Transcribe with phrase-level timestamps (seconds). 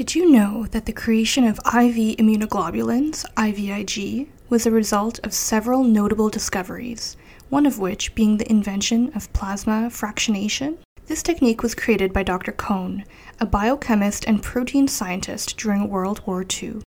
[0.00, 5.84] Did you know that the creation of IV immunoglobulins, IVIG, was a result of several
[5.84, 7.18] notable discoveries,
[7.50, 10.78] one of which being the invention of plasma fractionation?
[11.04, 12.52] This technique was created by Dr.
[12.52, 13.04] Cohn,
[13.40, 16.80] a biochemist and protein scientist during World War II.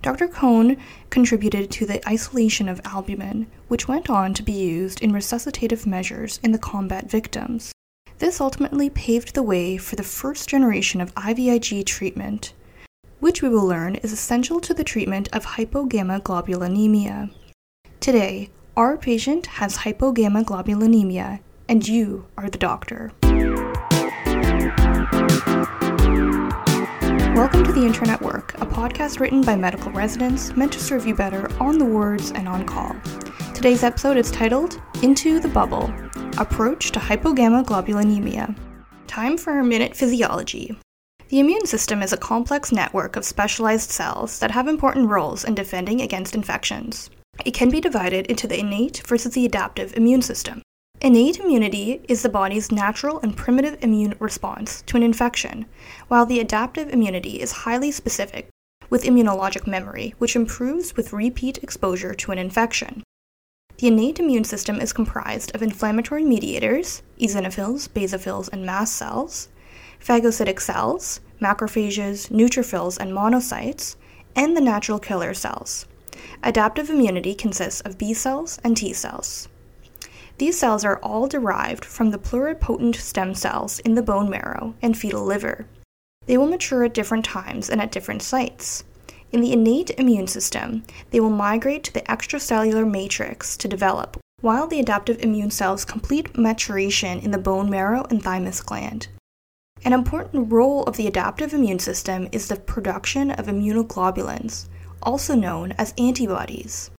[0.00, 0.26] Dr.
[0.26, 0.78] Cohn
[1.10, 6.40] contributed to the isolation of albumin, which went on to be used in resuscitative measures
[6.42, 7.73] in the combat victims.
[8.18, 12.52] This ultimately paved the way for the first generation of IVIG treatment,
[13.18, 17.34] which we will learn is essential to the treatment of hypogammaglobulinemia.
[17.98, 23.10] Today, our patient has hypogammaglobulinemia, and you are the doctor.
[27.34, 31.16] Welcome to the Internet Work, a podcast written by medical residents meant to serve you
[31.16, 32.94] better on the wards and on call.
[33.54, 35.92] Today's episode is titled Into the Bubble
[36.36, 38.56] Approach to Hypogammaglobulinemia.
[39.06, 40.76] Time for a minute physiology.
[41.28, 45.54] The immune system is a complex network of specialized cells that have important roles in
[45.54, 47.08] defending against infections.
[47.44, 50.60] It can be divided into the innate versus the adaptive immune system.
[51.00, 55.66] Innate immunity is the body's natural and primitive immune response to an infection,
[56.08, 58.48] while the adaptive immunity is highly specific,
[58.90, 63.03] with immunologic memory, which improves with repeat exposure to an infection.
[63.78, 69.48] The innate immune system is comprised of inflammatory mediators, eosinophils, basophils, and mast cells,
[70.00, 73.96] phagocytic cells, macrophages, neutrophils, and monocytes,
[74.36, 75.86] and the natural killer cells.
[76.42, 79.48] Adaptive immunity consists of B cells and T cells.
[80.38, 84.96] These cells are all derived from the pluripotent stem cells in the bone marrow and
[84.96, 85.66] fetal liver.
[86.26, 88.84] They will mature at different times and at different sites.
[89.32, 94.66] In the innate immune system, they will migrate to the extracellular matrix to develop, while
[94.66, 99.08] the adaptive immune cells complete maturation in the bone marrow and thymus gland.
[99.84, 104.66] An important role of the adaptive immune system is the production of immunoglobulins,
[105.02, 106.90] also known as antibodies.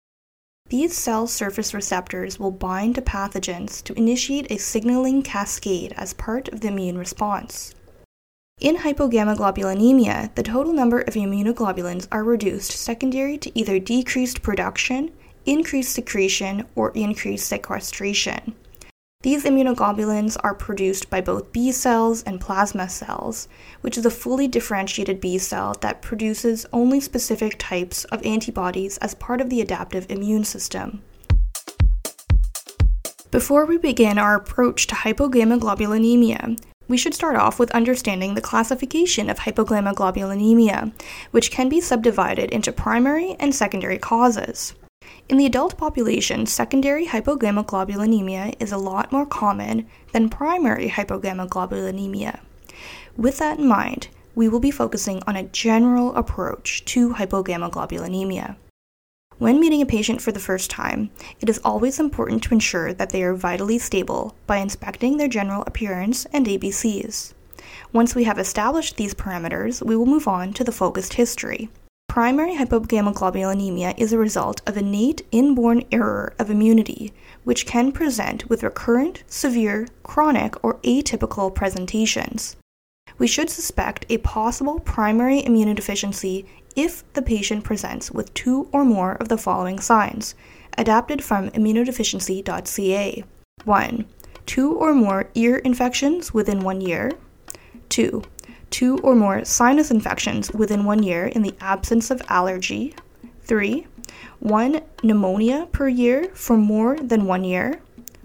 [0.71, 6.49] These cell surface receptors will bind to pathogens to initiate a signaling cascade as part
[6.49, 7.74] of the immune response.
[8.65, 15.11] In hypogammaglobulinemia, the total number of immunoglobulins are reduced secondary to either decreased production,
[15.45, 18.55] increased secretion, or increased sequestration.
[19.21, 23.49] These immunoglobulins are produced by both B cells and plasma cells,
[23.83, 29.15] which is a fully differentiated B cell that produces only specific types of antibodies as
[29.15, 31.03] part of the adaptive immune system.
[33.31, 36.59] Before we begin our approach to hypogammaglobulinemia,
[36.89, 40.93] we should start off with understanding the classification of hypogammaglobulinemia,
[41.31, 44.75] which can be subdivided into primary and secondary causes.
[45.29, 52.41] In the adult population, secondary hypogammaglobulinemia is a lot more common than primary hypogammaglobulinemia.
[53.17, 58.57] With that in mind, we will be focusing on a general approach to hypogammaglobulinemia.
[59.39, 63.11] When meeting a patient for the first time, it is always important to ensure that
[63.11, 67.35] they are vitally stable by inspecting their general appearance and ABCs.
[67.93, 71.69] Once we have established these parameters, we will move on to the focused history.
[72.09, 77.13] Primary hypogammaglobulinemia is a result of innate inborn error of immunity,
[77.43, 82.55] which can present with recurrent, severe, chronic, or atypical presentations.
[83.19, 86.47] We should suspect a possible primary immunodeficiency
[86.77, 90.35] if the patient presents with two or more of the following signs,
[90.77, 93.25] adapted from immunodeficiency.ca.
[93.65, 94.05] 1.
[94.47, 97.13] Two or more ear infections within one year.
[97.89, 98.23] 2.
[98.71, 102.95] Two or more sinus infections within one year in the absence of allergy.
[103.43, 103.87] 3.
[104.41, 107.81] One pneumonia per year for more than one year.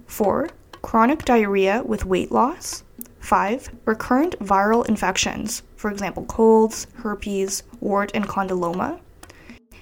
[0.08, 0.50] 4.
[0.82, 2.84] Chronic diarrhea with weight loss.
[3.20, 3.70] 5.
[3.86, 9.00] Recurrent viral infections, for example, colds, herpes, wart, and condyloma.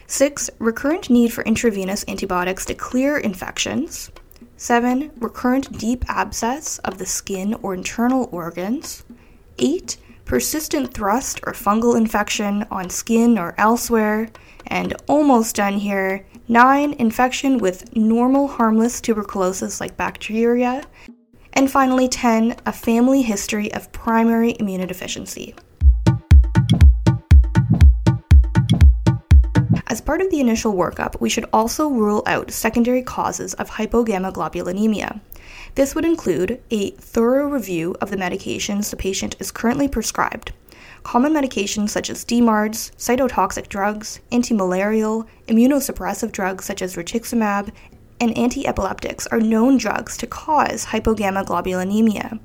[0.06, 0.52] 6.
[0.60, 4.12] Recurrent need for intravenous antibiotics to clear infections.
[4.58, 5.10] 7.
[5.18, 9.06] Recurrent deep abscess of the skin or internal organs.
[9.58, 9.98] 8.
[10.24, 14.30] Persistent thrush or fungal infection on skin or elsewhere.
[14.68, 16.28] And almost done here.
[16.48, 16.94] 9.
[16.94, 20.84] Infection with normal harmless tuberculosis like bacteria.
[21.54, 25.56] And finally, 10, a family history of primary immunodeficiency.
[30.08, 35.20] Part of the initial workup, we should also rule out secondary causes of hypogammaglobulinemia.
[35.76, 40.54] This would include a thorough review of the medications the patient is currently prescribed.
[41.04, 47.74] Common medications such as DMARDs, cytotoxic drugs, antimalarial, immunosuppressive drugs such as rituximab,
[48.22, 52.40] and antiepileptics are known drugs to cause hypogammaglobulinemia.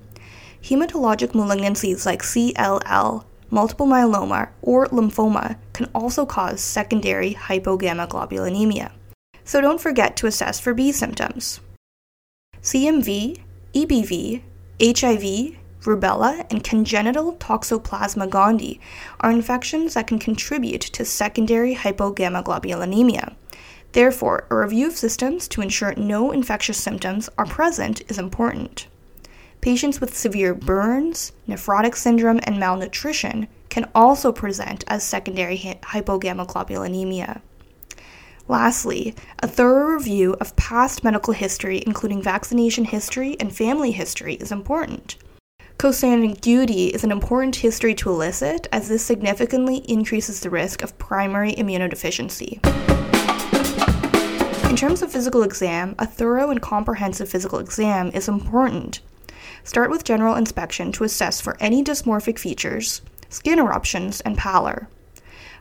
[0.63, 8.91] Hematologic malignancies like CLL, multiple myeloma, or lymphoma can also cause secondary hypogammaglobulinemia.
[9.45, 11.61] So don't forget to assess for B symptoms.
[12.63, 13.41] CMV,
[13.75, 14.43] EBV,
[14.81, 18.81] HIV, rubella, and congenital toxoplasma gondii
[19.21, 23.35] are infections that can contribute to secondary hypogammaglobulinemia.
[23.93, 28.87] Therefore, a review of systems to ensure no infectious symptoms are present is important.
[29.63, 37.41] Patients with severe burns, nephrotic syndrome, and malnutrition can also present as secondary hypogammaglobulinemia.
[38.49, 44.51] Lastly, a thorough review of past medical history, including vaccination history and family history, is
[44.51, 45.17] important.
[45.79, 51.53] Consanguinity is an important history to elicit, as this significantly increases the risk of primary
[51.53, 52.59] immunodeficiency.
[54.69, 59.01] In terms of physical exam, a thorough and comprehensive physical exam is important.
[59.65, 64.89] Start with general inspection to assess for any dysmorphic features, skin eruptions, and pallor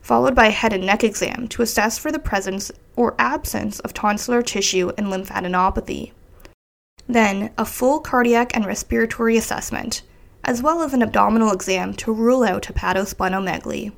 [0.02, 3.94] followed by a head and neck exam to assess for the presence or absence of
[3.94, 6.12] tonsillar tissue and lymphadenopathy.
[7.08, 10.02] Then, a full cardiac and respiratory assessment,
[10.44, 13.92] as well as an abdominal exam to rule out hepatosplenomegaly.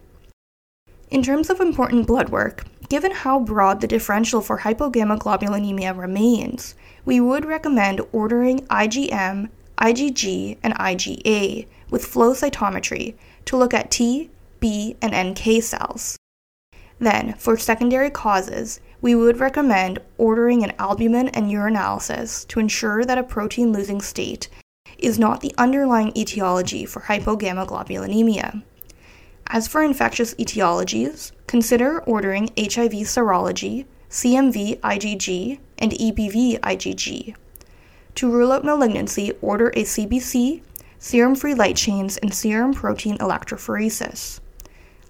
[1.10, 6.76] In terms of important blood work, given how broad the differential for hypogammaglobulinemia remains,
[7.06, 13.16] we would recommend ordering IgM, IgG, and IgA with flow cytometry
[13.46, 14.30] to look at T,
[14.60, 16.18] B, and NK cells.
[17.00, 23.18] Then, for secondary causes, we would recommend ordering an albumin and urinalysis to ensure that
[23.18, 24.48] a protein losing state
[24.98, 28.64] is not the underlying etiology for hypogammaglobulinemia.
[29.48, 37.36] As for infectious etiologies, consider ordering HIV serology, CMV IgG, and EBV IgG.
[38.16, 40.62] To rule out malignancy, order a CBC,
[41.00, 44.40] serum free light chains, and serum protein electrophoresis.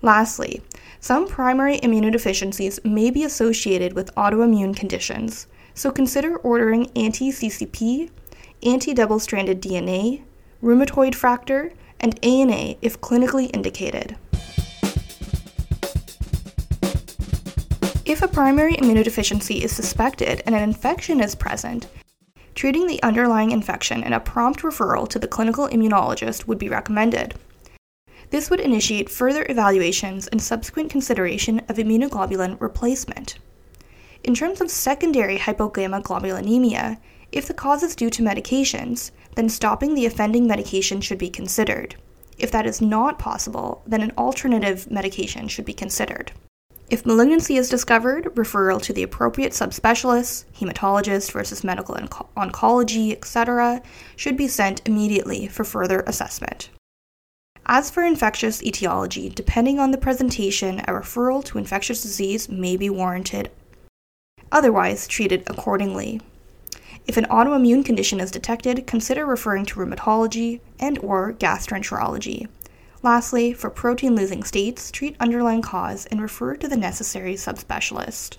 [0.01, 0.61] Lastly,
[0.99, 8.09] some primary immunodeficiencies may be associated with autoimmune conditions, so consider ordering anti CCP,
[8.63, 10.23] anti double stranded DNA,
[10.61, 14.15] rheumatoid factor, and ANA if clinically indicated.
[18.05, 21.87] If a primary immunodeficiency is suspected and an infection is present,
[22.55, 27.33] treating the underlying infection and a prompt referral to the clinical immunologist would be recommended.
[28.29, 33.37] This would initiate further evaluations and subsequent consideration of immunoglobulin replacement.
[34.23, 36.97] In terms of secondary hypogammaglobulinemia,
[37.31, 41.95] if the cause is due to medications, then stopping the offending medication should be considered.
[42.37, 46.31] If that is not possible, then an alternative medication should be considered.
[46.93, 53.81] If malignancy is discovered, referral to the appropriate subspecialists, hematologist versus medical onco- oncology, etc.,
[54.15, 56.69] should be sent immediately for further assessment.
[57.65, 62.91] As for infectious etiology, depending on the presentation, a referral to infectious disease may be
[62.91, 63.49] warranted.
[64.51, 66.21] Otherwise, treated accordingly.
[67.07, 72.49] If an autoimmune condition is detected, consider referring to rheumatology and or gastroenterology.
[73.03, 78.37] Lastly, for protein losing states, treat underlying cause and refer to the necessary subspecialist.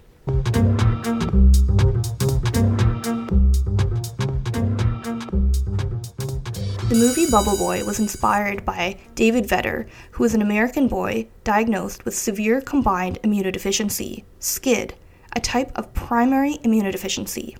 [6.89, 12.07] The movie Bubble Boy was inspired by David Vetter, who was an American boy diagnosed
[12.07, 14.95] with severe combined immunodeficiency, SCID,
[15.37, 17.59] a type of primary immunodeficiency.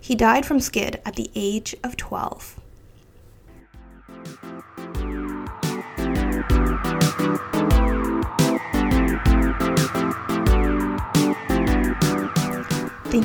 [0.00, 2.59] He died from SCID at the age of 12.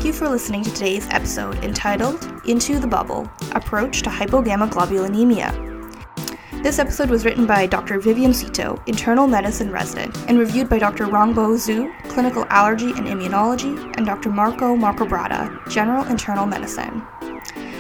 [0.05, 6.61] You for listening to today's episode entitled Into the Bubble Approach to Hypogammaglobulinemia.
[6.61, 7.99] This episode was written by Dr.
[7.99, 11.07] Vivian Szeto, internal medicine resident, and reviewed by Dr.
[11.07, 14.29] Rongbo Zhu, clinical allergy and immunology, and Dr.
[14.29, 17.01] Marko Mrkobrada, general internal medicine.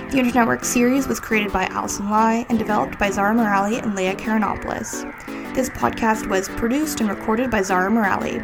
[0.09, 4.15] The Internetwork series was created by Alison Lai and developed by Zara Morali and Leah
[4.15, 5.03] Karanopoulos.
[5.53, 8.41] This podcast was produced and recorded by Zara Morali.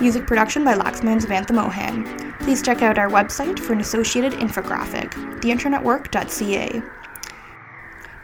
[0.00, 2.33] Music production by Laxman Samantha Mohan.
[2.44, 5.10] Please check out our website for an associated infographic,
[5.40, 6.82] theinternetwork.ca.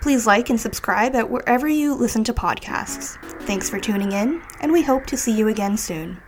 [0.02, 3.16] Please like and subscribe at wherever you listen to podcasts.
[3.44, 6.20] Thanks for tuning in, and we hope to see you again soon.